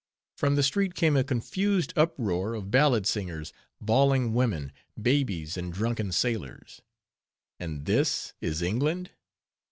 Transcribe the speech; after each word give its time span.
From 0.35 0.55
the 0.55 0.63
street 0.63 0.95
came 0.95 1.15
a 1.15 1.23
confused 1.23 1.93
uproar 1.95 2.55
of 2.55 2.71
ballad 2.71 3.05
singers, 3.05 3.53
bawling 3.79 4.33
women, 4.33 4.71
babies, 4.99 5.57
and 5.57 5.71
drunken 5.71 6.11
sailors. 6.11 6.81
And 7.59 7.85
this 7.85 8.33
is 8.41 8.63
England? 8.63 9.11